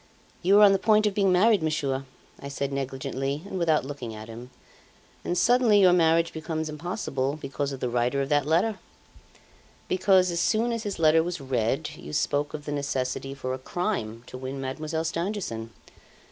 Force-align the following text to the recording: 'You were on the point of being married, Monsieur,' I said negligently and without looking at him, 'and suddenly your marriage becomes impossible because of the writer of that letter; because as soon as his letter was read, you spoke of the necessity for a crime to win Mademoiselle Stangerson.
'You 0.41 0.55
were 0.55 0.63
on 0.63 0.71
the 0.73 0.79
point 0.79 1.05
of 1.05 1.13
being 1.13 1.31
married, 1.31 1.61
Monsieur,' 1.61 2.05
I 2.39 2.47
said 2.47 2.73
negligently 2.73 3.43
and 3.45 3.59
without 3.59 3.85
looking 3.85 4.15
at 4.15 4.29
him, 4.29 4.49
'and 5.23 5.37
suddenly 5.37 5.79
your 5.79 5.93
marriage 5.93 6.33
becomes 6.33 6.69
impossible 6.69 7.35
because 7.39 7.71
of 7.71 7.81
the 7.81 7.87
writer 7.87 8.19
of 8.19 8.29
that 8.29 8.47
letter; 8.47 8.79
because 9.87 10.31
as 10.31 10.39
soon 10.39 10.71
as 10.71 10.81
his 10.81 10.97
letter 10.97 11.21
was 11.21 11.39
read, 11.39 11.91
you 11.97 12.13
spoke 12.13 12.55
of 12.55 12.65
the 12.65 12.71
necessity 12.71 13.35
for 13.35 13.53
a 13.53 13.59
crime 13.59 14.23
to 14.25 14.39
win 14.39 14.59
Mademoiselle 14.59 15.03
Stangerson. 15.05 15.69